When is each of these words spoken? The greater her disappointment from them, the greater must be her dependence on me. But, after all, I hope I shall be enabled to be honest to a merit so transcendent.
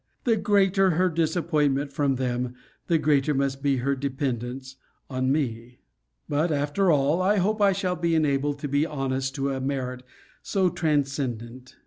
The 0.23 0.35
greater 0.35 0.89
her 0.97 1.09
disappointment 1.09 1.93
from 1.93 2.15
them, 2.15 2.55
the 2.87 2.97
greater 2.97 3.35
must 3.35 3.61
be 3.61 3.77
her 3.77 3.95
dependence 3.95 4.77
on 5.11 5.31
me. 5.31 5.81
But, 6.27 6.51
after 6.51 6.89
all, 6.89 7.21
I 7.21 7.37
hope 7.37 7.61
I 7.61 7.71
shall 7.71 7.95
be 7.95 8.15
enabled 8.15 8.57
to 8.61 8.67
be 8.67 8.83
honest 8.83 9.35
to 9.35 9.51
a 9.51 9.61
merit 9.61 10.01
so 10.41 10.69
transcendent. 10.71 11.75